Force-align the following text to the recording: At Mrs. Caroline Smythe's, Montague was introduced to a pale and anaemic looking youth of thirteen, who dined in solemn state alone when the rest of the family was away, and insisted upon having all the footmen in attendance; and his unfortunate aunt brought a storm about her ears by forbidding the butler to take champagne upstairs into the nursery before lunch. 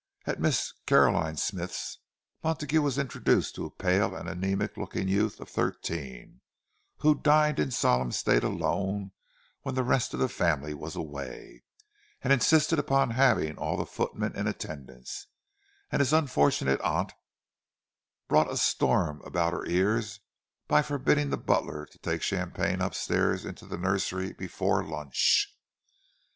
At 0.25 0.39
Mrs. 0.39 0.73
Caroline 0.87 1.37
Smythe's, 1.37 1.99
Montague 2.43 2.81
was 2.81 2.97
introduced 2.97 3.53
to 3.53 3.67
a 3.67 3.69
pale 3.69 4.15
and 4.15 4.27
anaemic 4.27 4.75
looking 4.75 5.07
youth 5.07 5.39
of 5.39 5.47
thirteen, 5.47 6.41
who 7.01 7.13
dined 7.13 7.59
in 7.59 7.69
solemn 7.69 8.11
state 8.11 8.43
alone 8.43 9.11
when 9.61 9.75
the 9.75 9.83
rest 9.83 10.15
of 10.15 10.19
the 10.19 10.27
family 10.27 10.73
was 10.73 10.95
away, 10.95 11.61
and 12.23 12.33
insisted 12.33 12.79
upon 12.79 13.11
having 13.11 13.55
all 13.59 13.77
the 13.77 13.85
footmen 13.85 14.35
in 14.35 14.47
attendance; 14.47 15.27
and 15.91 15.99
his 15.99 16.13
unfortunate 16.13 16.81
aunt 16.81 17.13
brought 18.27 18.49
a 18.51 18.57
storm 18.57 19.21
about 19.21 19.53
her 19.53 19.67
ears 19.67 20.19
by 20.67 20.81
forbidding 20.81 21.29
the 21.29 21.37
butler 21.37 21.85
to 21.85 21.99
take 21.99 22.23
champagne 22.23 22.81
upstairs 22.81 23.45
into 23.45 23.67
the 23.67 23.77
nursery 23.77 24.33
before 24.33 24.83
lunch. 24.83 25.55